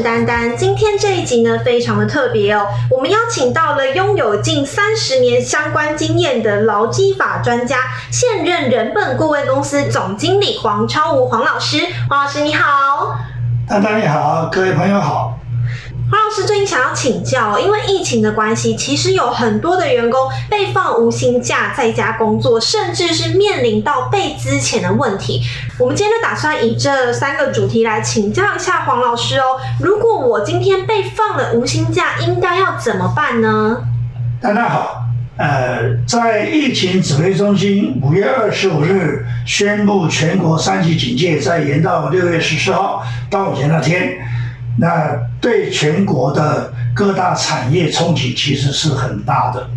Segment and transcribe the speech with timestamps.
[0.00, 0.56] 丹丹。
[0.56, 7.76] 今天这一集呢，非常的特别哦，我们邀请到了拥有近三十年相关经验的劳基法专家，
[8.10, 11.78] 现任人本顾问公司总经理黄超武黄老师。
[12.08, 13.18] 黄老师你好，
[13.68, 15.39] 丹丹你好，各位朋友好。
[16.10, 25.40] 黄老师最近想要请教，因为疫情的关系，其实有很多的员工被放无薪假，在家工作，甚至是面临到被资遣的问题。
[25.78, 29.60] 我们今天就打算以这三个主题来请教一下黄老师哦。
[29.80, 33.84] 如果我今天被放了无薪假，应该要怎么办呢？
[34.40, 35.04] 大家好，
[35.36, 44.18] 呃，在疫情指挥中心五月二十五日宣布全国三级警戒，再延到六月十四号端午节那天。
[44.80, 49.68] 那对全国的各大产业冲击其实是很大的，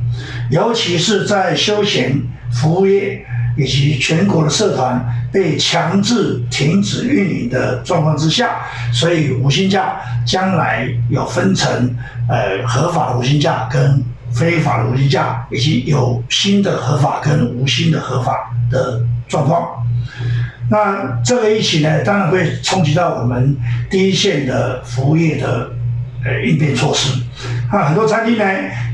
[0.50, 2.20] 尤其是在休闲
[2.54, 3.24] 服务业
[3.58, 8.62] 以及全国的社团被强制停止运营的状况之下，
[8.94, 11.94] 所以无薪假将来有分成
[12.30, 19.68] 呃合法的无薪假跟非法的无薪假，以及有新的合法跟无薪的合法的状况。
[20.70, 23.56] 那这个疫情呢，当然会冲击到我们
[23.90, 25.72] 第一线的服务业的
[26.26, 27.22] 呃应变措施。
[27.72, 28.46] 那很多餐厅呢，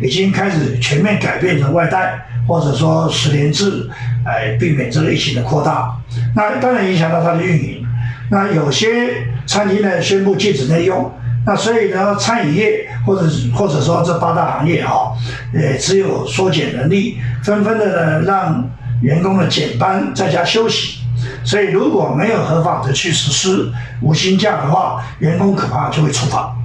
[0.02, 3.90] 已经开始全面改变成外带，或者说十连制，
[4.26, 5.96] 来避免这个疫情的扩大。
[6.36, 7.86] 那当然影响到它的运营。
[8.32, 11.12] 那有些餐厅呢，宣布禁止内用。
[11.46, 15.14] 那所以呢，餐饮业或者或者说这八大行业哈，
[15.54, 18.70] 呃，只有缩减能力，纷纷的呢让
[19.02, 20.99] 员工的减班在家休息。
[21.44, 26.56] 所以，如果没有合法的去实施无薪假的话，员工恐怕就会处罚。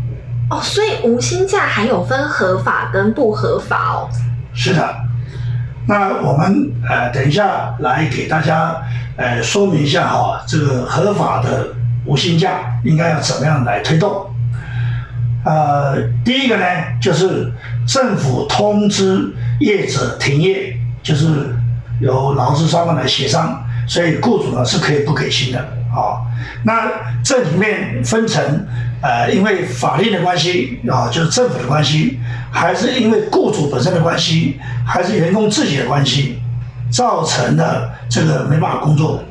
[0.51, 4.09] 哦，所以无薪假还有分合法跟不合法哦。
[4.53, 4.95] 是的，
[5.89, 8.77] 那我们呃等一下来给大家
[9.17, 11.69] 呃说明一下哈，这个合法的
[12.05, 14.27] 无薪假应该要怎么样来推动。
[15.45, 16.65] 呃，第一个呢，
[17.01, 17.53] 就是
[17.87, 21.55] 政府通知业者停业，就是
[22.01, 23.64] 由劳资双方来协商。
[23.87, 25.59] 所以雇主呢是可以不给薪的
[25.93, 26.23] 啊。
[26.65, 26.91] 那
[27.23, 28.43] 这里面分成，
[29.03, 32.19] 呃，因为法令的关系啊，就是政府的关系，
[32.51, 36.39] 还是因为雇主本身的关系，还是员工自己的关系，
[36.91, 39.23] 造成的这个没办法工作。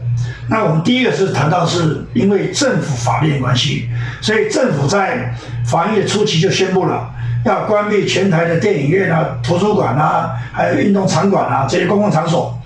[0.50, 3.90] 那我们第一个是谈到是因为政府法令的关系，
[4.22, 5.34] 所以政府在
[5.66, 7.10] 防疫初期就宣布了
[7.46, 12.60] 要关闭全台的电影院啊、图书馆啊、还有运动场馆啊这些公共场所。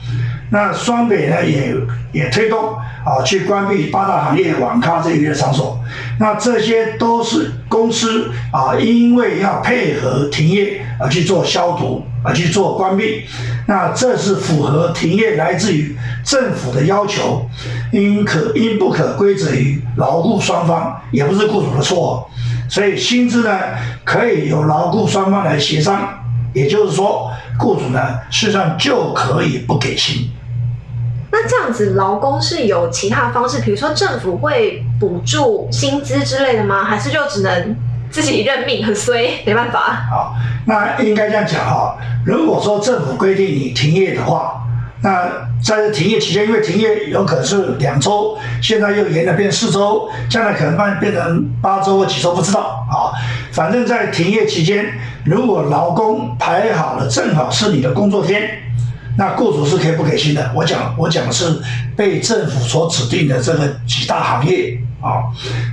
[0.50, 1.76] 那双北呢也
[2.12, 2.76] 也推动
[3.06, 5.80] 啊，去关闭八大行业网咖这一类场所。
[6.20, 13.26] 那这些都是公司啊，因为要配合停业而去做消毒，而去做关闭。
[13.68, 17.46] 那这是符合停业来自于政府的要求，
[17.92, 22.30] 应可应不可归责于劳雇双方，也不是雇主的错。
[22.70, 23.60] 所以薪资呢，
[24.06, 26.08] 可以由劳雇双方来协商。
[26.54, 28.00] 也就是说，雇主呢，
[28.32, 30.28] 事实上就可以不给薪。
[31.40, 36.84] 那这样子，劳工是有其他方式，比如说政府会补助薪资之类的吗？
[36.84, 37.76] 还是就只能
[38.10, 40.08] 自己认命，很衰，没办法？
[40.10, 40.34] 好，
[40.66, 41.96] 那应该这样讲哈。
[42.26, 44.64] 如果说政府规定你停业的话，
[45.04, 45.30] 那
[45.64, 53.14] 在停业期间，因为停业有可能是两周，现在又延了变四周，将来可能变变成八周或几周，不知道啊。
[53.52, 54.88] 反正，在停业期间，
[55.24, 58.50] 如果劳工排好了，正好是你的工作天。
[59.18, 60.52] 那雇主是可以不给薪的。
[60.56, 61.60] 我讲，我讲的是
[61.96, 65.26] 被政府所指定的这个几大行业啊。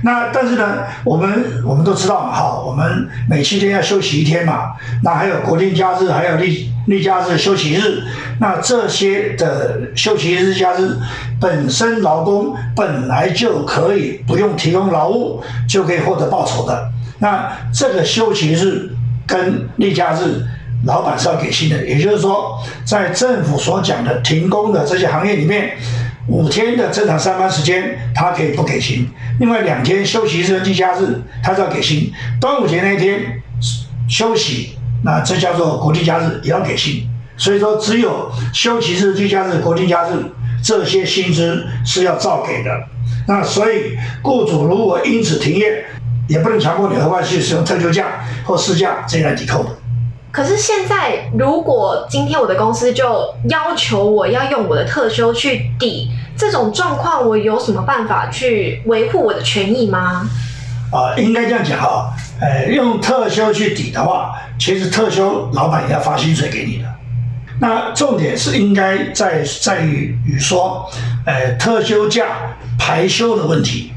[0.03, 4.71] 那但是呢，我们我们都知道嘛，哈，我们每七天要休息一天嘛。
[5.03, 8.03] 那还有国定假日，还有例例假日休息日。
[8.39, 10.97] 那这些的休息日、假日，
[11.39, 16.89] 本身劳工本来就可以不用提供劳务，就可以获得报酬的。
[17.19, 18.89] 那这个休息日
[19.27, 20.43] 跟例假日。
[20.83, 25.77] 老板是要给薪的，也就是说，在政府所讲的停工的这些行业里面，
[26.27, 29.05] 五天的正常上班时间，他可以不给薪；
[29.39, 32.11] 另外两天休息日、节假日，他是要给薪。
[32.39, 33.41] 端午节那一天
[34.07, 37.07] 休息，那这叫做国定假日，也要给薪。
[37.37, 40.23] 所以说，只有休息日、节假日、国定假日
[40.63, 42.69] 这些薪资是要照给的。
[43.27, 45.83] 那所以，雇主如果因此停业，
[46.27, 49.69] 也不能强迫你额外去使用特休假或事假这样抵扣的。
[50.35, 60.29] 可是现在，如果今天我的公司就要求我要用我的特休去抵这种状况，我有什么办法去维护我的权益吗？
[60.91, 66.85] 啊，应该这样讲哈，呃，用特休去抵的话，其实特休老板也要发薪水给你的。
[67.61, 70.85] 那重点是应该在在于说，
[71.25, 72.25] 呃，特休假
[72.77, 73.93] 排休的问题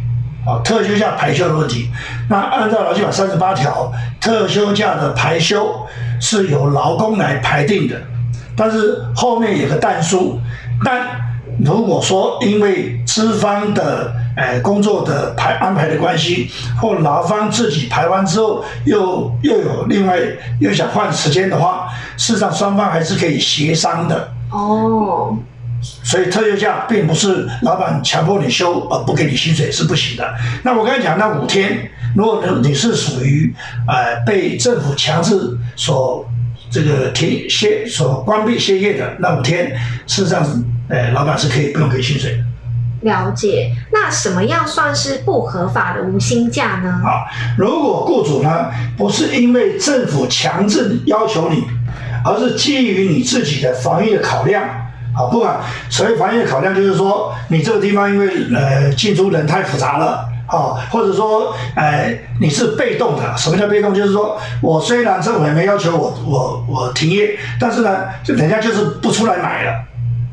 [0.46, 1.91] 啊，特休假排休的问题。
[2.31, 5.84] 那按照劳基法三十八条，特休假的排休
[6.20, 7.97] 是由劳工来排定的，
[8.56, 10.38] 但是后面有个但书，
[10.85, 11.06] 但
[11.65, 16.50] 如果说因为资方的呃工作的排安排的关系，
[16.81, 20.19] 或劳方自己排完之后又又有另外
[20.61, 24.32] 又想换时间的话，事实上双方还是可以协商的。
[24.50, 25.37] 哦，
[25.81, 30.35] 所以特休假并不是老板强迫你休而不给你薪水是不行的。
[30.63, 33.55] 那我刚才讲那五天，如果你是属于
[33.87, 36.29] 呃被政府强制所
[36.71, 39.71] 这个停歇所关闭歇业的那五天，
[40.07, 40.51] 事实上是
[40.89, 42.45] 呃老板是可以不用给薪水的。
[43.03, 43.71] 了解。
[43.93, 46.91] 那什么样算是不合法的无薪假呢？
[47.05, 48.67] 啊，如果雇主呢
[48.97, 51.65] 不是因为政府强制要求你，
[52.25, 54.65] 而是基于你自己的防疫的考量，
[55.19, 55.59] 啊，不管
[55.91, 63.37] 所谓防疫的考量，就是说你这个地方因为呃进出人太复杂了，啊，或者说呃你是被动的。
[63.37, 63.93] 什么叫被动？
[63.93, 69.85] 就是说我虽然政府也没要求我我我停业，但是呢，就人家就是不出来买了。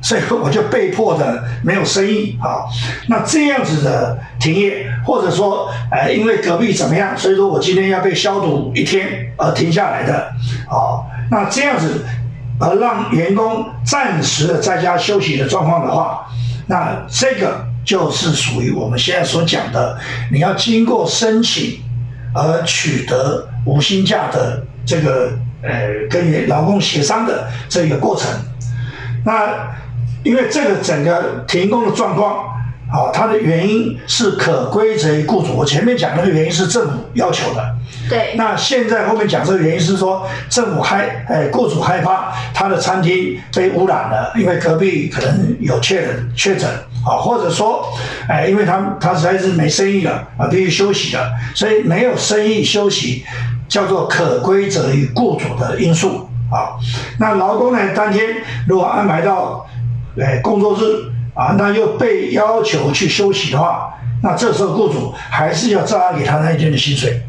[0.02, 2.62] 所以我就被迫的没有生意啊。
[3.08, 10.32] 那这样子的停业，或者说，呃，因为隔壁怎么样，所以说我今天要被消毒一天而停下来的
[10.70, 11.02] 啊。
[11.32, 12.06] 那这样子
[12.60, 16.26] 而让员工暂时的在家休息的状况的话，
[16.68, 19.98] 那这个就是属于我们现在所讲的，
[20.32, 21.80] 你要经过申请
[22.34, 25.32] 而取得无薪假的这个
[25.62, 25.70] 呃
[26.10, 28.30] 跟劳工协商的这个过程。
[29.26, 29.76] 那
[30.24, 32.46] 因为这个整个停工的状况，
[32.96, 35.54] 啊，它的原因是可归责于雇主。
[35.54, 37.76] 我前面讲那个原因是政府要求的，
[38.10, 38.36] 对。
[38.38, 46.70] 那现在后面讲这个原因是说，政府害，哎，雇主害怕他的餐厅被污染了，因为隔壁可能有确诊确诊，
[47.06, 47.86] 啊，或者说，
[48.30, 53.26] 哎，因为他他实在是没生意了，啊，必须休息了，所以没有生意休息，
[53.68, 56.80] 叫做可归责于雇主的因素，啊。
[57.20, 58.38] 那劳工呢，当天
[58.70, 59.68] 如果安排到。
[60.18, 63.94] 哎，工作日啊，那又被要求去休息的话，
[64.24, 67.22] 那这时候雇主还是要照样给他那一天的薪水。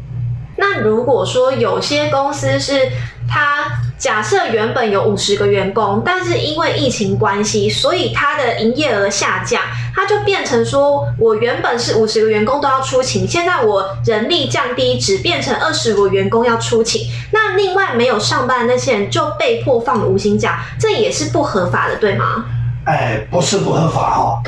[0.55, 2.89] 那如果说有些公司是
[3.29, 3.67] 他
[3.97, 9.61] 假设原本有五十个员工，但是因为疫情关系，所以他的营业额下降，
[9.93, 22.45] 他就变成说我原本是五十个员工都要出勤，现在我人力降低，只变成二十个员工要出勤，那另外没有上班的那些人就被迫放无薪假，这也是不合法的，对吗？
[22.87, 24.41] 哎，不是不合法哈，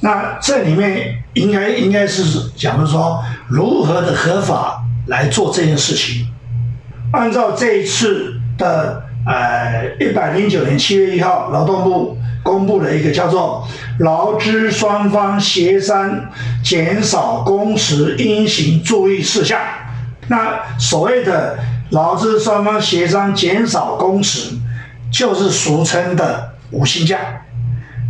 [0.00, 3.18] 那这里面应该应该是讲的说
[3.48, 6.28] 如何的合法来做这件事情。
[7.12, 13.66] 按照这一次的呃一百零九年七月一号劳动部公布了一个叫做
[14.00, 16.26] 劳资双方协商
[16.62, 19.58] 减少工时应行注意事项，
[20.28, 21.58] 那所谓的
[21.88, 24.50] 劳资双方协商减少工时，
[25.10, 27.18] 就是俗称的无薪假。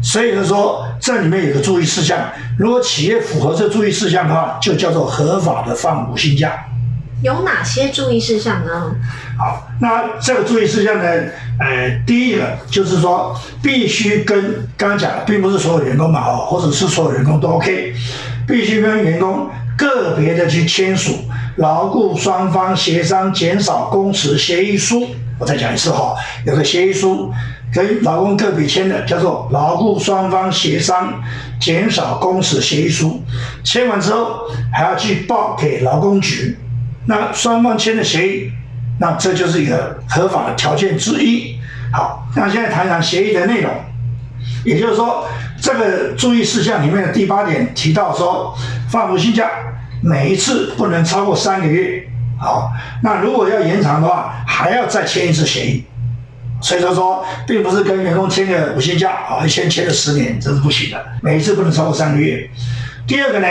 [0.00, 2.18] 所以说，这里面有个注意事项，
[2.56, 6.66] 如果企业符合这注意事项的话，就叫做合法的放无薪假。
[7.20, 8.94] 有哪些注意事项呢？
[9.36, 11.04] 好，那这个注意事项呢，
[11.58, 17.92] 呃，第一个就是说，必须跟刚刚讲的，并不是所有员工嘛，哦，或者是所有员工都 OK，
[18.46, 21.18] 必须跟员工个别的去签署
[21.56, 25.08] 劳雇双方协商减少工时协议书。
[25.38, 26.14] 我再讲一次哈，
[26.44, 27.32] 有个协议书。
[27.70, 31.22] 跟劳工个别签的叫做劳雇双方协商
[31.60, 33.22] 减少工时协议书，
[33.62, 34.38] 签完之后
[34.72, 36.56] 还要去报给劳工局。
[37.04, 38.50] 那双方签的协议，
[38.98, 41.58] 那这就是一个合法的条件之一。
[41.92, 43.70] 好，那现在谈谈协议的内容，
[44.64, 45.26] 也就是说，
[45.60, 48.56] 这个注意事项里面的第八点提到说，
[48.88, 49.50] 放无薪假
[50.02, 52.08] 每一次不能超过三个月。
[52.40, 55.84] 好，那如果要延长的话，还要再签一次协议。
[56.60, 61.04] 所以说说，并不是跟员工签个五薪假啊，一签签了十年，这是不行的。
[61.22, 62.50] 每一次不能超过三个月。
[63.06, 63.46] 第二个呢，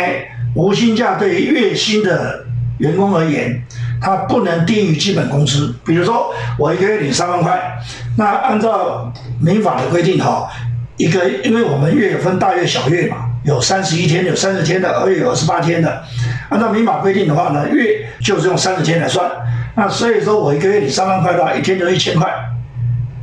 [0.55, 2.45] 无薪假对于月薪的
[2.79, 3.61] 员工而言，
[4.01, 5.73] 它不能低于基本工资。
[5.85, 7.79] 比如说，我一个月领三万块，
[8.17, 10.49] 那按照民法的规定哈，
[10.97, 16.03] 一个因为我们月分大月小月嘛，有三十一天，有三十天的，二月有二十八天的。
[16.49, 19.31] 按照民法规定的话呢，月就是用三十天来算。
[19.73, 22.29] 那所以说我一个月领三万块的话，一天就一千块。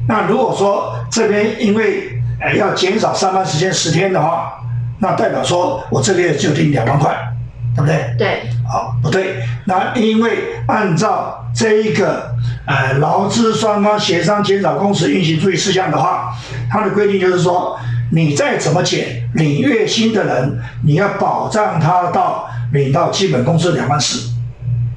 [0.09, 4.55] 那如果说这边因为呃要减少上班时间十天的话，
[4.99, 7.15] 那代表说我这个月就定两万块，
[7.77, 8.15] 对不对？
[8.17, 8.43] 对。
[8.67, 9.43] 好，不对。
[9.67, 12.35] 那因为按照这一个
[12.67, 16.35] 呃劳资双方协商减少工时运行注意事项的话，
[16.71, 17.79] 它的规定就是说，
[18.11, 24.31] 你再怎么减领月薪的人，你要保障他到领到基本工资两万四。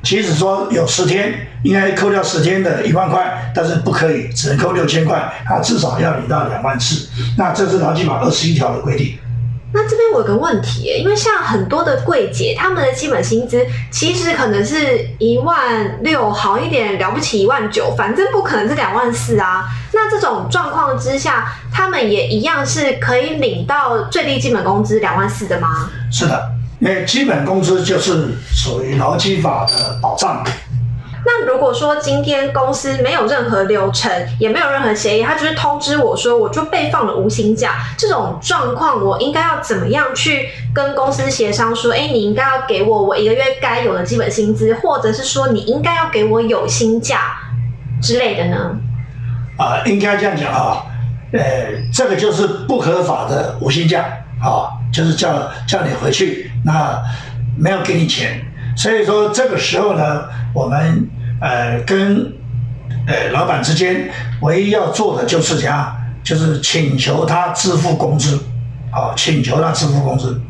[0.03, 1.33] 即使说有十天，
[1.63, 7.09] 应该扣掉十天的一万块，但是不可以，只能扣六千块，他至少要领到两万四。
[7.37, 9.17] 那这是劳基法二十一条的规定。
[9.77, 19.65] 那这边我有个问题，因为像很多的柜姐，他们的基本薪资其实可能是一万六，好一点了不起一万九，反正不可能是两万四啊。
[19.93, 25.87] 那这种状况之下，他们也一样是可以领到最低基本工资两万四的吗？
[26.11, 30.43] 是的，因为基本工资就是属于劳基法的保障。
[31.29, 41.75] 那如果说今天公司没有任何流程，也没有任何协议，他就是通知我说我就被放了无薪假，这种状况我应该要怎么样去跟公司协商？
[41.75, 47.37] 说，哎，你应该要给我我一个月该有的基本薪资，或者是说你应该要给我有薪假
[48.01, 48.77] 之类的呢？
[49.57, 50.85] 啊，应该这样讲啊，
[51.33, 51.41] 呃，
[51.93, 53.99] 这个就是不合法的无薪假
[54.41, 56.97] 啊，就是叫叫你回去，那
[57.59, 58.41] 没有给你钱，
[58.77, 60.23] 所以说这个时候呢，
[60.55, 61.09] 我们。
[61.39, 62.33] 呃，跟
[63.05, 64.09] 呃老板之间
[64.41, 68.37] 唯一要做的就是怎样，就是请求他支付工资，
[68.91, 70.41] 啊，请求他支付工资。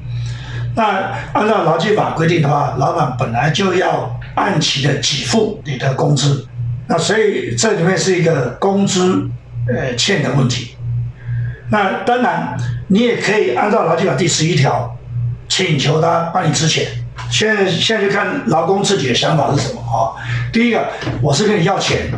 [0.76, 6.48] 那按照劳基法规定的话，老板本来就要按期的给付你的工资，
[6.88, 9.28] 那所以这里面是一个工资
[9.68, 10.76] 呃欠的问题。
[11.70, 12.56] 那当然，
[12.88, 14.96] 你也可以按照劳基法第十一条，
[15.50, 16.86] 请求他帮你支钱。
[17.30, 20.16] 现在现在就看劳工自己的想法是什么啊？
[20.52, 20.88] 第一个，
[21.22, 22.12] 我是跟你要钱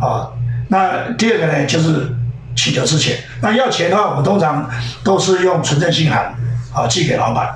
[0.00, 0.28] 啊。
[0.68, 2.08] 那第二个呢，就是
[2.56, 3.16] 请求之前。
[3.40, 4.68] 那要钱的话，我们通常
[5.04, 6.34] 都是用存证信函
[6.74, 7.54] 啊寄给老板。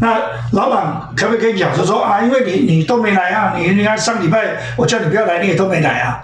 [0.00, 0.18] 那
[0.52, 6.20] 老板可不可以跟你讲，就说啊，因为你你都没来啊，你你看上礼拜我叫你不要来，你也都没来啊。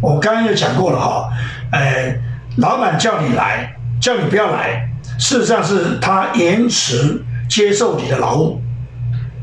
[0.00, 1.28] 我刚刚就讲过了哈，
[1.72, 2.14] 呃，
[2.58, 4.88] 老板叫你来，叫你不要来，
[5.18, 8.60] 事实上是他延迟接受你的劳务。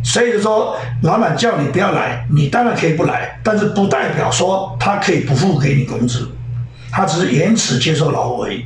[0.03, 6.29] 所以说，老板叫你不要来，你当然可以不来，但是不代表说他可以不付给你工资，
[6.91, 8.65] 他只是延迟接受劳务而已。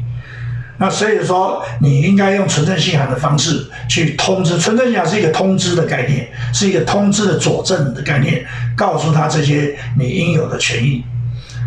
[0.79, 11.03] 那所以说，你应该用存证信函的方式去通知，存证信函是一个通知的概念，是一个通知的佐证的概念，告诉他这些你应有的权益。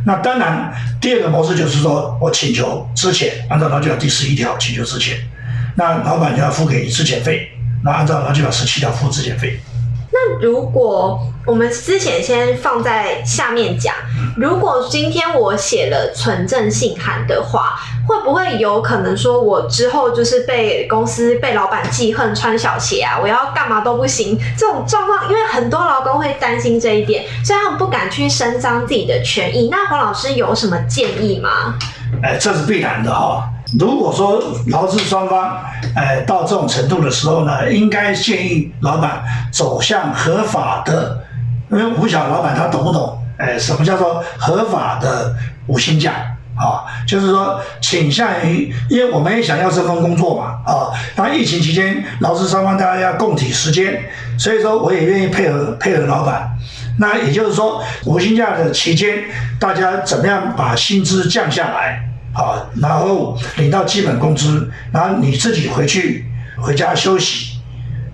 [0.04, 5.16] 那当然，第二个模式就是说我请求之前，按照劳基法第十一条请求之前，
[5.76, 7.48] 那老板就要付给你之前费。
[7.84, 9.60] 那按照劳基法十七条付质检费。
[10.12, 13.94] 那如果我们之前先放在下面讲，
[14.36, 23.18] 如果今天我写了存证信函的话，会不会有可能说我之后就是被公司被老板记恨穿小鞋啊？
[23.22, 29.68] 我要干嘛都不行这种状况，因为很多劳工会担心这一点，所以他们不敢去伸张自己的权益。
[29.70, 31.78] 那黄老师有什么建议吗？
[32.20, 33.48] 哎，这是必然的哈。
[33.78, 35.62] 如果说劳资双方，
[35.94, 39.22] 哎，到这种程度的时候呢，应该建议老板
[39.52, 41.22] 走向合法的，
[41.70, 45.34] 因为不晓老板他懂不懂，哎，什么叫做合法的
[45.68, 46.12] 五薪假
[46.56, 46.82] 啊？
[47.06, 54.02] 就是说倾向于，因为我们也想要这份工作嘛，啊，那疫情期间劳资双方大家要共体时间，
[54.36, 56.50] 所以说我也愿意配合配合老板。
[56.98, 59.24] 那也就是说，五薪假的期间，
[59.58, 62.09] 大家怎么样把薪资降下来？
[62.32, 66.26] 啊，然后领到基本工资，然后你自己回去
[66.58, 67.58] 回家休息，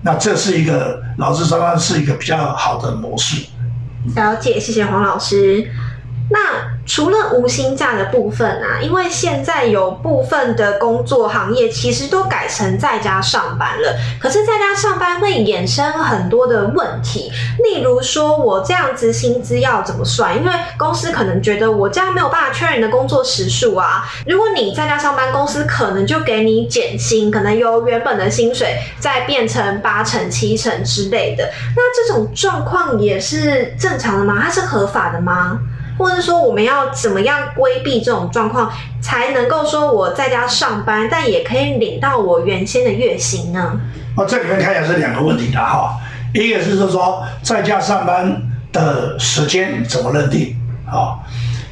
[0.01, 3.45] 那这是一个劳资双方是一个比较好的模式。
[4.15, 5.69] 了解，谢谢黄老师。
[6.29, 17.31] 那除了无薪假的部分啊，因为现在有部分的工作行业其实都改成在家上班了，可是在家上班会衍生很多的问题，
[17.63, 20.37] 例如说我这样子薪资要怎么算？
[20.37, 24.05] 因为公司可能觉得我这样没有办法确认你的工作时数啊。
[24.25, 31.49] 如果你在家上班，公司可能就给你减薪，可能由原本的薪水再变成八成、七成之类的。
[31.75, 34.41] 那这种状况也是正常的吗？
[34.41, 35.59] 它是合法的吗？
[35.97, 43.79] 或者说，我们要怎么样规避这种状况，才能够说我在家上班，但也可以领到我原先的月薪呢？
[44.15, 45.97] 哦，这里面看起来是两个问题的哈。
[46.33, 50.55] 一个是说，在家上班的时间怎么认定？
[50.85, 51.19] 啊，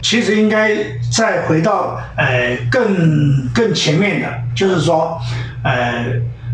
[0.02, 0.76] 其实应该
[1.16, 5.20] 再回到呃更更前面的，就是说，
[5.64, 6.06] 呃，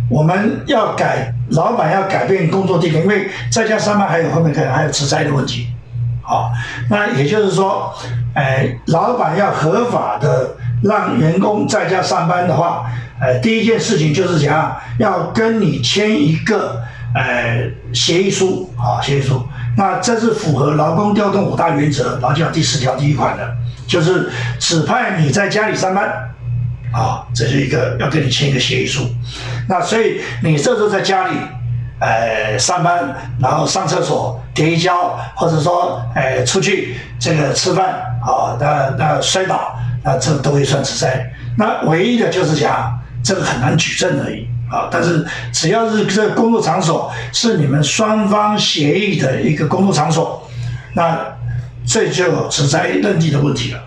[0.10, 5.68] 我们要改，老板要改变工作地点，因为在家上班还有后面可能还有职灾的问题。
[6.32, 6.50] 好，
[6.90, 7.94] 那也就是说，
[8.36, 12.86] 哎，老板要合法的让员工在家上班的话，
[13.20, 16.82] 呃，第一件事情就是讲要跟你签一个
[17.14, 19.46] 呃协议书啊，协议书。
[19.76, 23.54] 那这是符合劳工调动五大原则，劳基法第十条第一款的，
[23.86, 26.08] 就是指派你在家里上班
[26.94, 29.06] 啊，这是一个要跟你签一个协议书。
[29.68, 31.36] 那所以你这时候在家里，
[32.02, 41.32] 呃上班，然后上厕所跌一跤，或者说呃出去这个吃饭啊，那那摔倒，那这都会算职灾。
[41.58, 44.90] 那唯一的就是讲这个很难举证而已啊。
[44.92, 50.46] 但是只要是这个工作场所是你们双方协议的一个工作场所，
[50.94, 51.18] 那
[51.86, 53.80] 这就有职灾认定的问题了。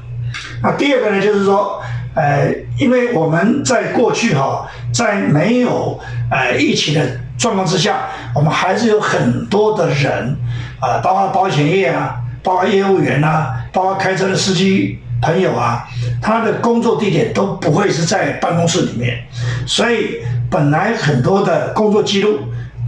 [0.62, 1.82] 那第二个呢，就是说。
[2.16, 5.98] 呃，因为我们在过去哈，在没有
[6.30, 7.04] 呃疫情的
[7.44, 10.34] 状况之下，我们还是有很多的人
[10.80, 15.86] 啊，包括保险业啊，包括业务员呐，包括开车的司机朋友啊，
[16.22, 19.22] 他的工作地点都不会是在办公室里面，
[19.66, 22.38] 所以本来很多的工作记录、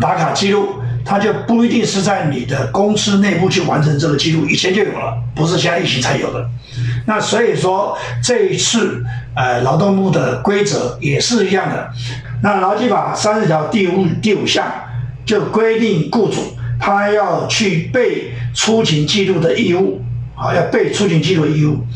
[0.01, 0.81] 打卡记录。
[1.07, 6.45] 他就不一定是在你的公司内部去完成这个记录，以前就有了，不是现在疫情才有的。
[7.07, 9.05] 那所以说这一次，
[9.37, 11.89] 呃，劳动部的规则也是一样的。
[12.43, 14.67] 那劳基法三十条第五第五项
[15.25, 20.03] 就规定，雇主他要去备出勤记录的义务，
[20.35, 21.87] 啊，要备出勤记录的义务。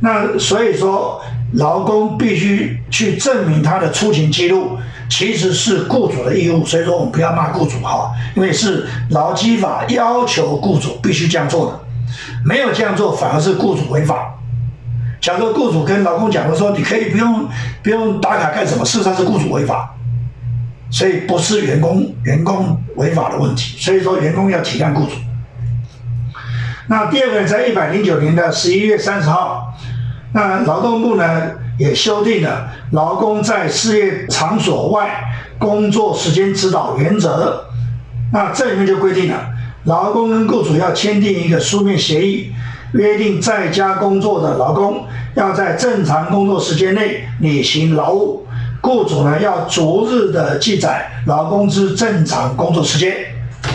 [0.00, 1.22] 那所以说，
[1.54, 4.78] 劳工必须去证明他的出勤记录。
[5.14, 11.80] 其实是雇主的义务，所以说我们不要骂雇主哈，因为是劳基法要求雇主必须这样做的，
[12.46, 14.34] 没有这样做反而是雇主违法。
[15.20, 17.46] 假如雇主跟劳工讲的说你可以不用
[17.82, 19.94] 不用打卡干什么，事实上是雇主违法，
[20.90, 25.12] 所以不是员工员工违法的问题，所以说员工要体谅雇主。
[26.86, 29.74] 那第二个，在一百零九年的十一月三十号，
[30.32, 31.52] 那劳动部呢？
[31.78, 35.22] 也修订了劳工在事业场所外
[35.58, 37.64] 工作时间指导原则。
[38.32, 39.48] 那这里面就规定了，
[39.84, 42.52] 劳工跟雇主要签订一个书面协议，
[42.94, 48.46] 约定在家工作的劳工要在正常工作时间内履行劳务，
[48.80, 53.16] 雇主呢要逐日的记载劳工之正常工作时间。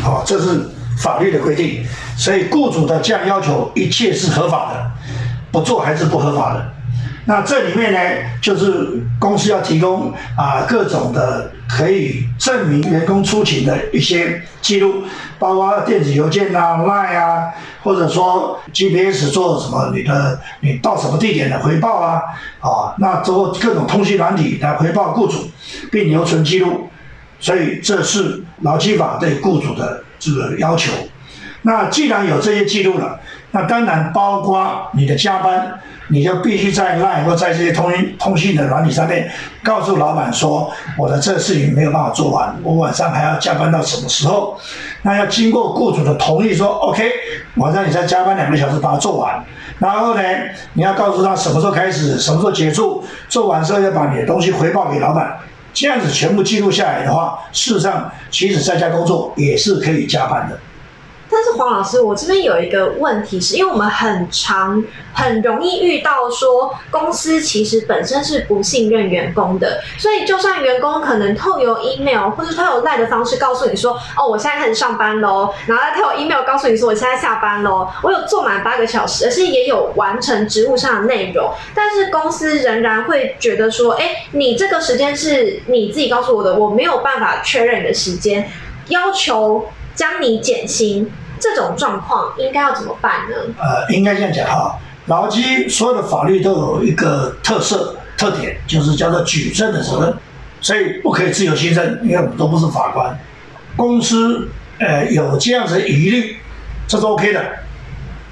[0.02, 1.86] 好，这是法律的规定，
[2.18, 4.92] 所以雇主的这样要求一切是合法的，
[5.52, 6.74] 不做还是不合法的。
[7.30, 8.00] 那这里面呢，
[8.42, 15.04] 就是公司要提供啊各种的可以证明员工出勤的一些记录，
[15.38, 22.22] 包括电子邮件啊、Line 啊，或者说 GPS 做什么，你的你到什么地点的回报啊，
[22.62, 25.52] 啊，那做各种通讯软体来回报雇主，
[25.92, 26.90] 并留存记录。
[27.42, 30.94] 所以这是劳基法对雇主的这个要求。
[31.64, 33.20] 那既然有这些记录了，
[33.52, 35.78] 那当然包括你的加班。
[36.10, 39.30] 你就必须在 Line 或在这些通讯通讯的软体上面，
[39.64, 44.58] 告诉老板说，我的这个事情没有办法做完，我晚上还要加班到什么时候？
[45.02, 47.12] 那要经过雇主的同意，说 OK，
[47.56, 49.44] 晚上你再加班两个小时把它做完。
[49.80, 50.22] 然后呢，
[50.74, 55.38] 你要告诉他什么时候开始，什么时候结束，做完之后要把你的东西回报给老板。
[55.74, 60.58] 这样子全部记录下来的话，事实上，即使在家工作也是可以加班的。
[61.30, 64.82] 但是黄老师，我这边有一个问题，是因为我们很常
[65.14, 88.50] 很容易遇到说，公司其实本身是不信任员工的，所以就算员工可能透过 email 或者透过赖的方式告诉你说，哦，我现在开始上班喽，然后他透过 email 告诉你说，我现在下班喽，我有做满八个小时，而且也有完成职务上的内容，但是公司仍然会觉得说，哎，你这个时间是你自己告诉我的，我没有办法确认你的时间，
[88.88, 89.66] 要求。
[89.98, 93.36] 将你减薪，这种状况应该要怎么办呢？
[93.58, 100.14] 呃，应该这样讲哈，劳基所有的法律都有一个特色特点，就是叫做举证的责任，
[100.62, 103.18] 所以不可以自由心证，因为我们都不是法官。
[103.76, 104.48] 公司
[104.80, 106.38] 呃有这样子疑虑，
[106.88, 107.44] 这是 OK 的。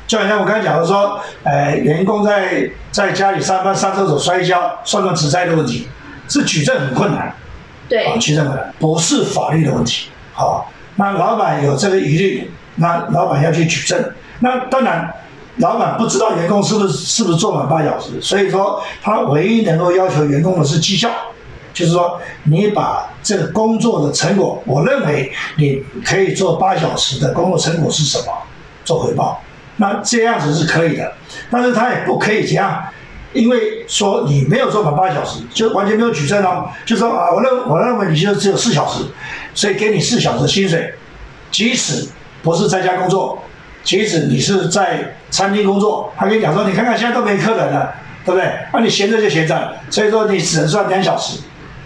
[0.06, 5.88] 就好像我刚才讲的说，呃，员工在在家里上班上厕所摔跤，算不算职灾的问题？
[6.30, 7.36] 是举证很困难，
[7.90, 10.72] 对，举证困难，不是法律的问题，好。
[10.96, 14.12] 那老板有这个疑虑，那老板要去举证。
[14.40, 15.14] 那当然，
[15.58, 21.10] 老板不知道员工是不是是不是做满八小时，所以说他唯一能够要求员工的是绩效，
[21.74, 28.26] 就是说你把这个工作的成果，我认为你可以做八小时的工作成果是什么，
[28.84, 29.42] 做回报。
[29.78, 31.14] 那这样子是可以的，
[31.52, 32.82] 但是他也不可以这样，
[33.36, 39.04] 因为说你没有做满八小时，就完全没有举证哦，就说啊，我认我认为你就只有四小时。
[39.54, 40.94] 所以给你四小时薪水，
[41.52, 42.08] 即使
[42.42, 43.42] 不是在家工作，
[43.84, 47.94] 即使你是在餐厅工作，他跟你讲说，你看看现在都没客人了，
[48.26, 48.52] 对不对？
[48.74, 51.40] 那你闲着就闲着，所以说你只能算两小时，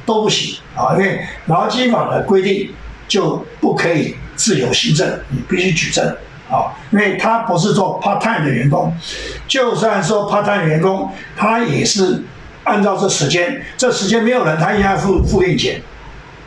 [0.06, 2.72] 都不行啊，因为劳基法的规定
[3.08, 6.16] 就不可以自由行政，你必须举证
[6.50, 8.92] 啊，因为他不是做 part time 的员工，
[9.48, 12.24] 就算说 part time 员工，他也是
[12.64, 15.82] 按照这时间，这时间没有人，他应该付付给你钱。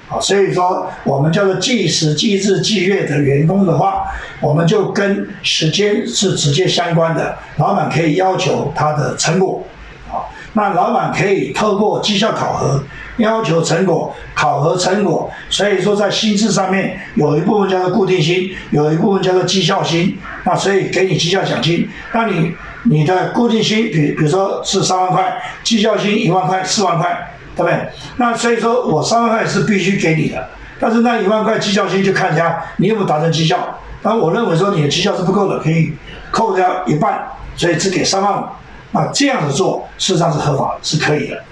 [0.09, 4.05] 啊，所以说我们叫做计时、计日、计月的员工的话，
[4.41, 7.39] 我们就跟时间是直接相关的。
[7.57, 9.63] 老板可以要求他的成果，
[10.11, 12.85] 啊，那老板可以透过绩效考核
[13.17, 15.31] 要求成果，考核成果。
[15.49, 20.19] 所以说在薪资上面有一部分叫做固定薪，有一部分叫做绩效薪。
[20.45, 27.29] 那所以给你绩效奖金，那你你的固定薪，比比如说是三万块，绩效薪一万块、四万块。
[27.55, 27.79] 对不对？
[28.17, 30.49] 那所以说我三万块是必须给你的，
[30.81, 33.79] 但是那一万块绩效薪就看一下你有没有达成绩效。
[34.01, 35.93] 那我认为说你的绩效是不够的，可以
[36.31, 38.47] 扣掉一半，所以只给三万五。
[38.93, 41.45] 那这样子做事实上是合法，是可以的。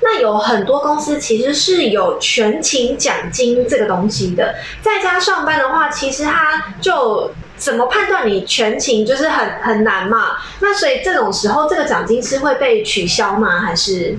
[0.00, 10.36] 那有很多公司其实是有全勤奖金这个东西的，在家上班的话，其实他就怎么判断你全勤就是很很难嘛。
[10.60, 13.60] 那所以这种时候，这个奖金是会被取消吗？
[13.60, 14.16] 还是？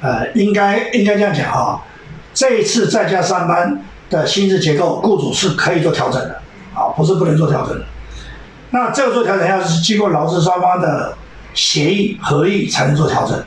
[0.00, 1.80] 呃，应该应该这样讲啊，
[2.34, 6.42] 这一次在家上班的薪资结构，雇主是可以做调整的，
[6.74, 7.84] 啊，不是不能做调整的。
[8.70, 11.16] 那这个做调整要是经过劳资双方的
[11.54, 13.42] 协议合议才能做调整。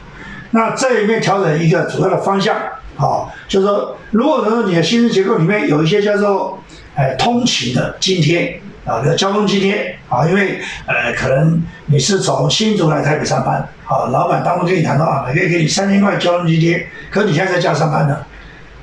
[0.52, 2.56] 那这里面调整一个主要的方向，
[2.98, 6.62] 啊，就是说，如果说你的薪资结构里面有一些叫做，
[6.96, 8.60] 哎，通勤的津贴。
[8.88, 18.26] 啊，比如交通津贴啊，因为呃，可能你是从新竹来台北上班，啊，老板当初跟你谈到啊，每个月给你三千块交通津贴，可你现在在家上班的，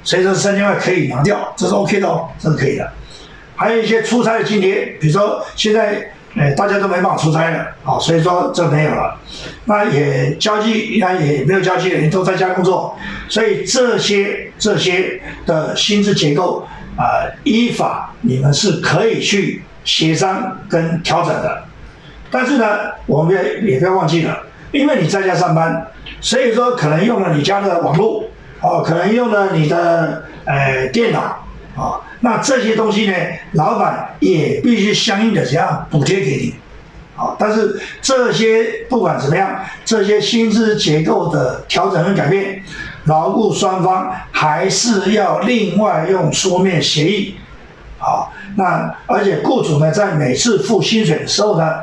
[0.03, 2.87] 所以说三千块可以拿掉，这是 OK 的哦，这是可以的。
[3.57, 9.17] 还有一些出差的津贴，比如说现在呃大家都没办法出差了，啊，所以说这没有了，
[9.65, 12.97] 那也交际那也没有交际的人都在家工作，
[13.29, 16.67] 所以这些这些的薪资结构
[16.97, 19.63] 啊，依法你们是可以去。
[19.87, 21.63] 协商跟调整的，
[22.31, 22.67] 但是呢，
[23.05, 24.35] 我们也也不要忘记了，
[24.73, 25.87] 因为你在家上班，
[26.23, 28.25] 所以说可能用了你家的网络，
[28.63, 31.21] 哦，可能用了你的呃电脑，
[31.77, 33.15] 啊，那这些东西呢，
[33.53, 36.55] 老板也必须相应的怎样补贴给你，
[37.15, 42.63] 啊，但是这些不管怎么样，这些薪资结构的调整和改变，
[43.05, 47.35] 劳务双方还是要另外用书面协议。
[47.99, 51.75] 好，那而且雇主呢，在每次付薪水的时候呢，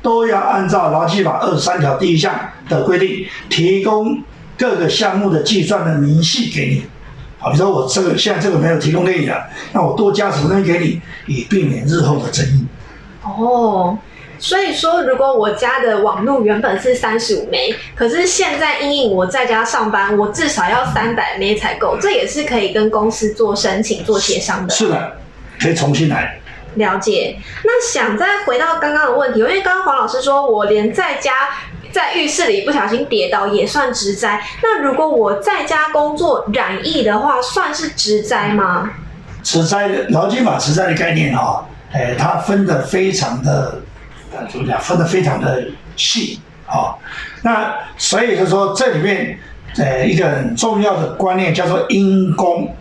[0.00, 2.34] 都要按照劳基法二十三条第一项
[2.70, 4.18] 的规定，提供
[4.56, 6.86] 各个项目的计算的明细给你。
[7.40, 12.66] 好，比如说我这个现在这个没有提供给你了，那我多加什么东西给你，以避免日后的争议。
[13.24, 13.98] 哦，
[14.38, 24.74] 所以说，如果我家的网络原本是三十五枚，可是现在因应我在家上班，我至少要三百枚才够，这也是可以跟公司做申请、做协商的。
[24.74, 25.16] 是的。
[25.60, 26.40] 可以重新来
[26.76, 27.36] 了解。
[27.64, 31.32] 那想再回到刚刚的问题，因为刚刚黄老师说我连在家
[31.92, 34.40] 在浴室里不小心跌倒也算职灾。
[34.62, 38.90] 那如果我在家工作染疫的话，算是职灾吗？
[39.42, 43.80] 职灾的劳基法职灾的概念哈，哎，它分的非常的
[44.50, 44.78] 怎么讲？
[44.80, 45.64] 分的非常的
[45.96, 46.94] 细啊。
[47.42, 49.38] 那所以就说这里面
[49.78, 52.74] 呃一个很重要的观念叫做因公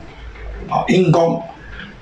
[0.69, 1.41] 啊，因公。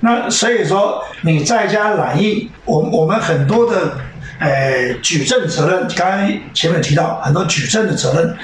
[0.00, 3.96] 那所以说你在家染疫，我我们很多的，
[4.38, 8.36] 呃，举证责任，刚刚前面提到很多举证的责任，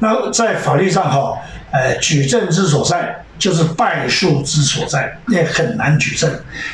[0.00, 1.38] 那在法律上哈，
[1.70, 6.30] 呃，举证之所在就是败诉之所在，也很难举证。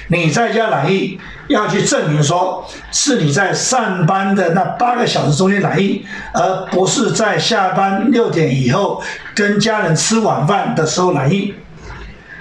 [0.08, 9.02] 你在家染疫，要去证明说是你在上班的那八个小时中间染疫，而不是在下班六点以后
[9.34, 11.54] 跟家人吃晚饭的时候染疫。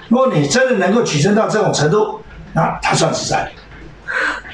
[0.08, 2.20] 如果你真的能够举证到这种程度，
[2.52, 3.50] 那他算是在，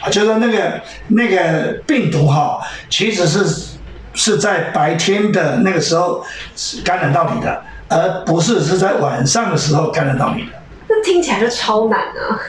[0.09, 3.77] 就说那个那个病毒哈，其实是
[4.14, 6.25] 是在白天的那个时候
[6.85, 10.51] 感染到你的，而不是是在晚上的时候感染到你的。
[10.88, 12.40] 那听起来就超难啊！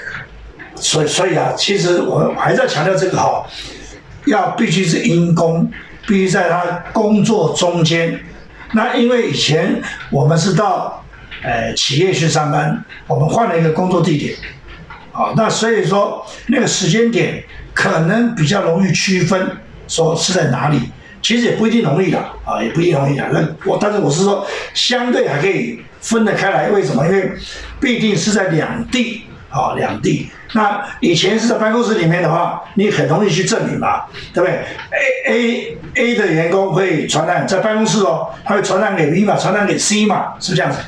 [0.76, 3.46] 所以所以啊，其实我还在强调这个哈，
[4.26, 5.72] 要必须是因公，
[6.08, 8.20] 必须在他工作中间。
[8.72, 11.04] 那因为以前我们是到。
[11.42, 14.36] 呃，企业去上班，我们换了一个工作地点，
[15.20, 19.52] 啊，那所以说那个时间点可能比较容易区分，
[19.86, 20.80] 说是在哪里，
[21.22, 23.28] 其实也不一定容易的，啊，也不一定容易的。
[23.34, 26.70] 那我，但是我是说，相对还可以分得开来。
[26.70, 27.06] 为什么？
[27.06, 27.34] 因为
[27.82, 30.30] 毕竟是在两地，啊，两地。
[30.54, 34.04] 那以前是在办公室里面的话，你很容易去证明嘛，
[34.34, 34.64] 对不对
[35.28, 40.80] ？A A A 的员工会传染在办公室哦，他会传染给 B 嘛，传染给 C 嘛，是不是这样子？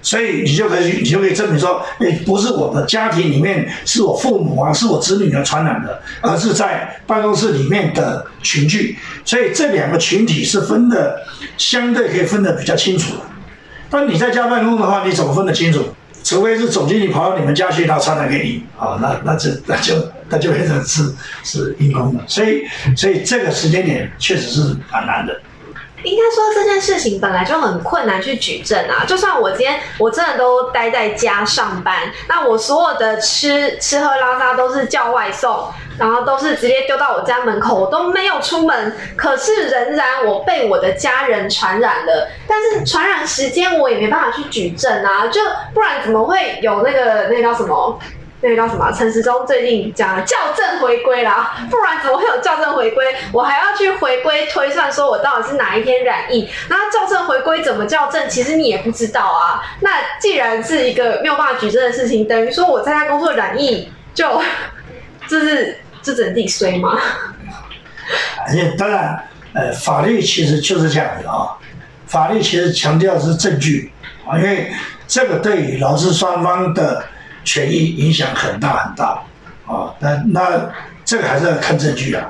[0.00, 8.96] 所以你就可以，你就可以证明说，哎，不是我的家庭里面，是我父母啊，是我子女的传染的，而是在办公室里面的群聚。
[9.24, 11.20] 所以这两个群体是分的，
[11.56, 13.14] 相对可以分得比较清楚。
[13.90, 15.84] 但你在家办公的话，你怎么分得清楚？
[16.24, 19.94] 除非是总经理跑到你们家去，然后传染给你，啊，那那这 那就
[20.28, 21.10] 那就变成是
[21.42, 22.64] 是因公的，所以
[22.96, 25.40] 所以这个时间点确实是蛮难的。
[26.04, 29.04] 应该说这件事情本来就很困难去举证啊！
[29.06, 42.28] 就算我今天我真的都待在家上班，那我所有的吃吃喝拉撒都是叫外送，然后都是直接丢到我家门口，我都没有出门，可是仍然我被我的家人传染了。
[42.46, 45.40] 但是传染时间我也没办法去举证啊，就
[45.74, 47.98] 不然怎么会有那个那个叫什么？
[48.40, 48.92] 那个叫什么？
[48.92, 53.04] 陈时中最近讲校正回归啦，不然怎么会有校正回归？
[53.32, 58.28] 我还要去回归推算，说我到底是哪一天染疫，那校正回归怎么校正？
[58.28, 59.60] 其实你也不知道啊。
[59.80, 64.40] 那既然是一个没有办法举证的事情，等于说我在家工作染疫，就
[65.26, 66.96] 就是就只能自己衰吗？
[68.46, 69.20] 而且当然，
[69.52, 71.58] 呃，法律其实就是这样的啊。
[72.06, 73.92] 法律其实强调是证据
[74.24, 74.72] 啊，因为
[75.08, 77.04] 这个对于劳资双方的。
[77.48, 79.22] 权益影响很大很大，
[79.66, 80.70] 啊，那那
[81.02, 82.28] 这个还是要看证据啊。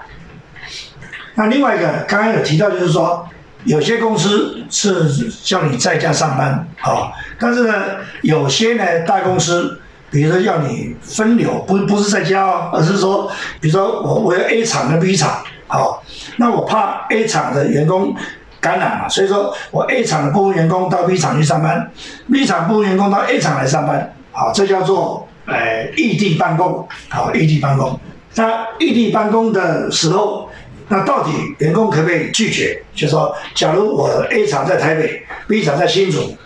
[1.35, 3.29] 那另外一个刚刚有提到，就是说
[3.65, 7.75] 有些公司是叫你在家上班，啊，但是呢，
[8.23, 13.29] 有些呢大公司，比如说要你分流，不不是在家哦，而是说，
[13.61, 16.01] 比如说我我要 A 厂跟 B 厂，好，
[16.37, 18.15] 那我怕 A 厂的员工
[18.61, 21.91] 感染嘛，所以说我 A 厂的部分员工到 B 厂去上班
[22.31, 24.15] ，B 厂部分员工到 A 厂来上班。
[24.39, 26.87] 好，这叫做呃异地办公。
[27.09, 27.99] 好，异地办公。
[28.37, 30.49] 那异地办公的时候，
[30.87, 32.81] 那到底员工可不可以拒绝？
[32.95, 36.37] 就说，假如我 A 厂在台北，B 厂在新竹，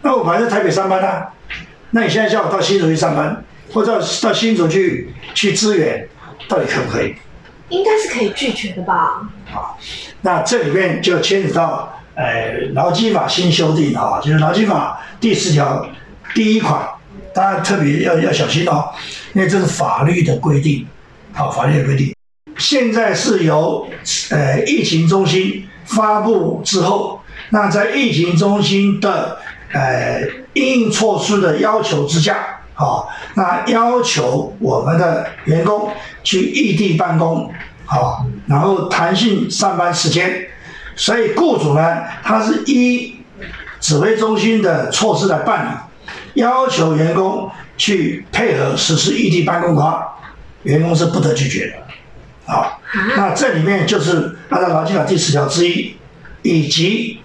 [0.00, 1.28] 那我本来在台北上班啊，
[1.90, 6.08] 那你现在叫我到新竹去上班，或者到新竹去去支援，
[6.48, 7.14] 到底可不可以？
[7.68, 9.28] 应该是可以拒绝的吧。
[9.52, 9.76] 啊，
[10.22, 15.86] 那这里面就牵扯到呃劳基法新修订啊，就是劳基法第四条
[16.34, 16.88] 第一款。
[17.34, 18.90] 大家特别要要小心哦，
[19.32, 20.86] 因为这是法律的规定，
[21.32, 22.14] 好，法律的规定。
[22.58, 23.88] 现在是由
[24.30, 29.38] 呃疫情中心发布之后，那在疫情中心的
[29.72, 30.20] 呃
[30.52, 35.90] 应措施的要求之下，好，那要求我们的员工
[36.22, 37.50] 去异地办公，
[37.86, 40.46] 好，然后弹性上班时间，
[40.94, 43.16] 所以雇主呢，他是依
[43.80, 45.70] 指挥中心的措施来办理。
[46.34, 50.16] 要求员工去配合实施异地办公的话，
[50.62, 52.52] 员工是不得拒绝的。
[52.52, 52.78] 啊，
[53.16, 55.94] 那这里面就是按照劳基法第十条之一，
[56.42, 57.20] 以及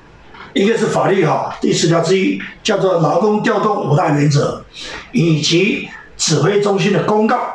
[0.54, 4.64] 一个是法律哈第十条之一叫做劳工调动五大原则，
[5.12, 7.54] 以及指挥中心的公告。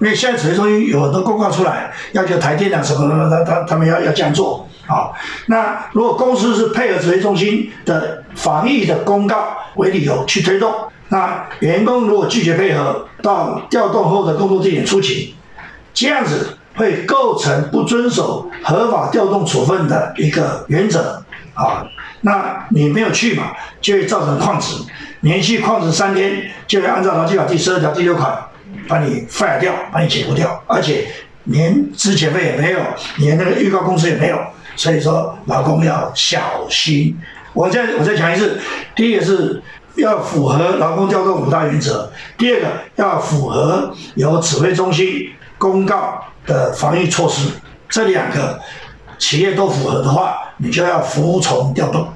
[0.00, 4.68] 因为现在指挥中心有很多公告出来，要求台电啊什么什么，他他他们要要这样做。
[4.92, 10.70] 好，那如果公司是配合指挥中心的防疫的公告为理由去推动，
[11.08, 15.34] 那员工如果拒绝配合，到调动后的工作地点出勤，
[15.94, 21.24] 这样子会构成不遵守合法调动处分的一个原则。
[21.54, 21.86] 啊，
[22.20, 24.84] 那你没有去嘛，就会造成旷职，
[25.20, 28.38] 连续旷职三天，就会按照劳基法第十二条第六款
[28.88, 31.06] 把你 fire 掉，把你解雇掉，而且
[31.44, 32.80] 连资遣费也没有，
[33.18, 34.38] 连那个预告工资也没有。
[34.76, 37.16] 所以说，劳工要小心。
[37.52, 38.58] 我再我再讲一次，
[38.96, 39.62] 第一个是
[39.96, 42.08] 要符合劳工调动五大原则；
[42.38, 47.50] 第二个要符合由指挥中心公告的防疫措施。
[47.90, 48.58] 这两个
[49.18, 52.08] 企业都符合的话，你就要服从调动。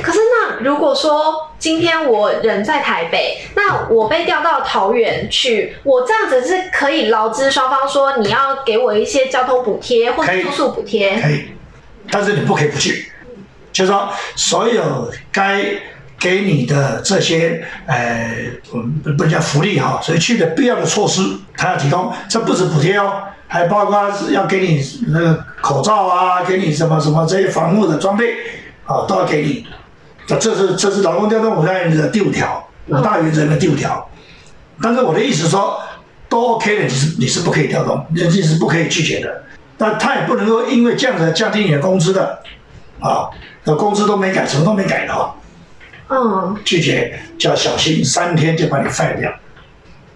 [0.00, 11.20] 可是那如果说今天我人在台北，那我被调到桃园去，我这样子是可以劳资双方说你要给我一些交通补贴或者住宿补贴？
[11.20, 11.48] 可以。
[12.10, 13.12] 但是你不可以不去，
[13.72, 15.64] 就是说所有该
[16.18, 21.22] 给你的这些，呃，我们不叫福利哈，所以去的必要的措施，
[21.56, 22.12] 他要提供。
[22.28, 28.34] 这不止补贴哦，还包括要给你那个口罩啊，给你什么什么这些防护的装备，
[28.84, 29.66] 啊，都要给你。
[30.26, 34.10] 这这是这是劳动调动五大原则的第五条，五大原则的第五条。
[34.82, 35.80] 但是我的意思说，
[36.28, 39.44] 都 OK 的，你是你是不可以调动，你是不可以拒绝的。
[39.78, 42.40] 但他也不能够因为这样子降低你的工资的，
[43.00, 43.30] 啊，
[43.62, 45.36] 那工资都没改，什么都没改的话，
[46.08, 49.32] 嗯，拒绝就要小心，三天就把你废掉。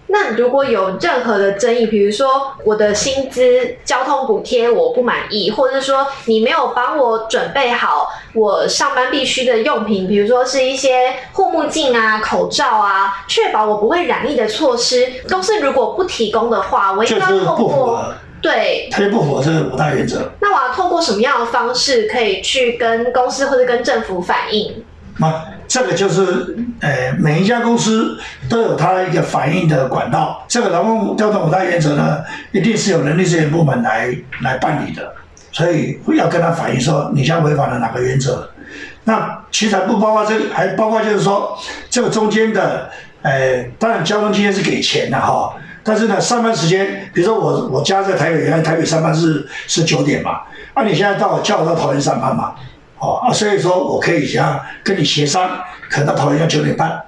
[0.07, 18.13] 那如果有任何的争议，比如说我的薪资、交通补贴我不满意，或者是说你没有帮我准备好我上班必须的用品，比如说是一些护目镜啊、口罩啊，确保我不会染疫的措施，公司如果不提供的话，我应该通过。
[18.43, 20.29] 对，它就不符合这个五大原则。
[20.41, 24.83] 那我要透过什么样的方式可以去跟公司或者跟政府反映？
[25.17, 30.43] 那，这个就是呃每一家公司都有它一个反映的管道。
[30.49, 35.13] 这个劳工调动五大原则呢，一定是有人力资源部门来来办理的，
[35.51, 38.49] 所以要跟他反映说你家违反了哪个原则。
[39.05, 41.57] 那其实还不包括这个，还包括就是说
[41.89, 42.89] 这个中间的，
[43.21, 45.53] 呃，当然交通津贴是给钱的哈，
[45.83, 50.41] 但是呢上班时间，比如说我我家在台北，原来台北上班是是九点嘛，
[50.73, 52.55] 啊你现在到叫我到桃园上班嘛，
[52.99, 55.49] 哦啊所以说我可以想跟你协商，
[55.89, 57.01] 可能到桃园要九点半，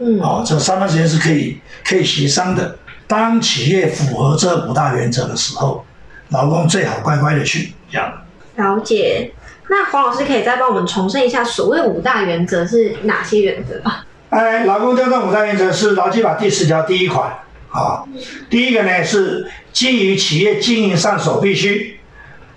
[0.00, 2.78] 嗯，哦这上班时间是可以可以协商的。
[3.06, 5.84] 当企业符合这五大原则的时候，
[6.30, 8.10] 老公最好乖乖的去这样。
[8.56, 9.32] 了解。
[9.68, 13.96] 那黄老师可以再帮我们重申一下，所谓五大原则是哪些原则吗？
[14.30, 17.30] 哎，劳工调动五大原则是劳基法第十条第一款
[17.74, 18.04] 啊。
[18.48, 21.98] 第一个呢是基于企业经营上所必须，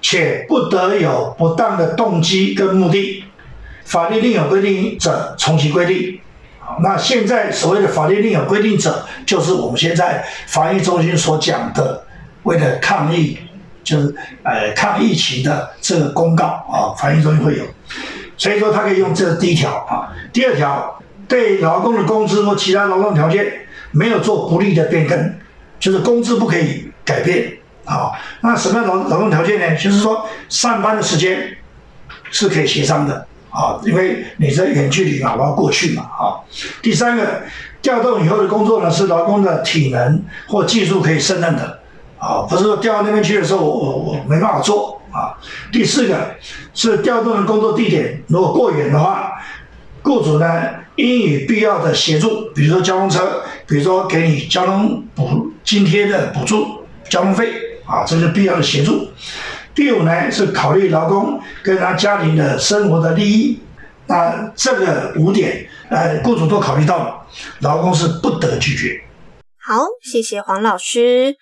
[0.01, 3.25] 且不得有不当的动机跟目的，
[3.83, 6.19] 法律另有规定者从其规定。
[6.81, 12.05] 那现在所谓的法律另有规定者，就是我们现在防疫中心所讲的，
[12.43, 13.39] 为了抗疫。
[13.87, 17.63] 就是呃抗疫情的这个公告啊，防疫中心会有，
[18.35, 20.11] 所以说他可以用这第一条啊。
[20.33, 23.49] 第二条，对劳工的工资或其他劳动条件
[23.91, 25.33] 没有做不利的变更，
[25.79, 28.11] 就是工资不可以改变啊。
[28.41, 29.75] 那什么样劳劳动条件呢？
[29.75, 31.57] 就是说上班的时间
[32.31, 36.35] 是可以协商的啊，因为你在远距离嘛，我要过去嘛啊。
[36.81, 37.41] 第三个，
[37.81, 41.79] 调动以后的工作呢，是劳工的体能或技术可以胜任的。
[42.19, 45.37] 啊，不是说调到那边去的时候，我我我没办法做啊。
[45.71, 46.35] 第四个
[46.73, 49.33] 是调动的工作地点如果过远的话，
[50.01, 50.63] 雇主呢
[50.97, 57.53] 应予必要的协助，比如说交通车，比如说给你交通补津贴的补助交通费
[57.85, 59.07] 啊，这是必要的协助。
[59.73, 63.59] 第五呢是考虑劳工跟他家庭的生活的利益，
[64.07, 67.27] 那这个五点呃雇主都考虑到了，
[67.59, 69.01] 劳工是不得拒绝。
[69.63, 71.35] 好，谢谢黄老师。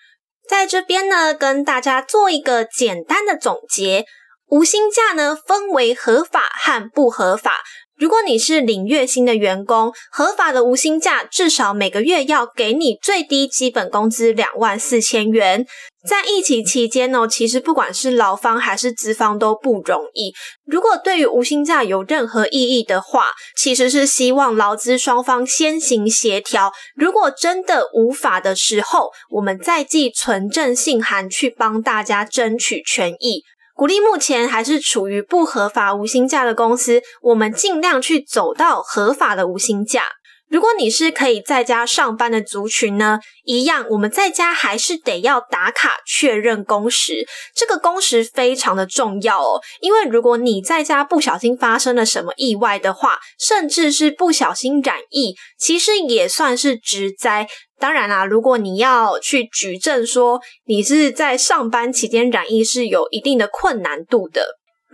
[0.48, 4.04] 在这边呢，跟大家做一个简单的总结。
[4.48, 7.52] 无薪假呢，分为合法和不合法。
[7.98, 15.66] 如果你是领月薪的员工，合法的无薪假至少每个月要给你最低基本工资两万四千元。
[16.06, 20.34] 在疫情期间呢，其实不管是劳方还是资方都不容易。
[20.66, 26.72] 如果对于无薪假有任何异议的话，其实是希望劳资双方先行协调。
[26.94, 33.42] 如果真的无法的时候，我们再寄存证信函去帮大家争取权益。
[33.76, 40.04] 鼓励目前还是处于不合法无薪假的公司，我们尽量去走到合法的无薪假。
[40.48, 49.60] 如果你是可以在家上班的族群呢，一样，我们在家还是得要打卡确认工时，这个工时非常的重要哦。
[49.80, 57.48] 因为如果你在家不小心发生了什么意外的话，甚至是不小心染疫，其实也算是职灾。
[57.78, 64.46] 当然啦，如果你要去举证说你是在上班期间染疫，是有一定的困难度的。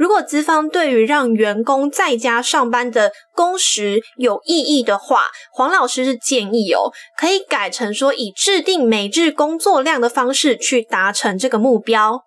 [0.03, 12.25] 如果资方对于让员工在家上班的工时有异议的话，黄老师是建议哦，可以改成说以制定每日工作量的方式去达成这个目标。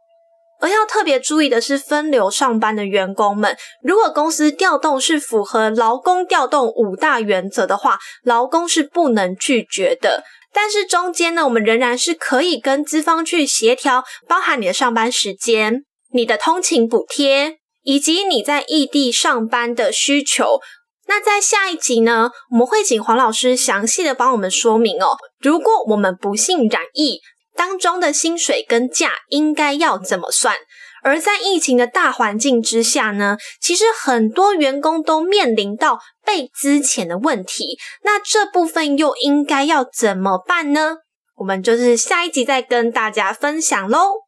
[0.61, 10.23] 而要特别注意的是，分流上班的员工们，如果公司调动是符合劳工调动五大原则的话，劳工是不能拒绝的。
[10.53, 15.83] 但是中间呢，我们仍然是可以跟资方去协调，包含你的上班时间、
[16.13, 20.59] 你的通勤补贴，以及你在异地上班的需求。
[21.07, 25.15] 那在下一集呢，我们会请黄老师详细的帮我们说明哦。
[25.39, 27.21] 如果我们不幸染疫，
[27.55, 30.57] 当中的薪水跟假应该要怎么算？
[31.03, 37.77] 而在疫情的大环境之下呢，其实很多员工都面临到被资遣的问题。
[38.03, 40.97] 那这部分又应该要怎么办呢？
[41.35, 44.24] 我们就是下一集再跟大家分享喽。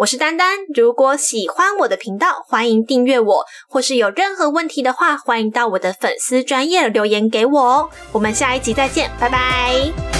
[0.00, 7.90] 我是丹丹，如果喜欢我的频道，欢迎订阅我，或是有任何问题的话，欢迎到我的粉丝专业留言给我哦。
[8.12, 10.19] 我们下一集再见，拜拜。